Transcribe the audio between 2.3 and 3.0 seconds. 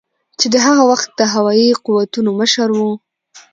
مشر ؤ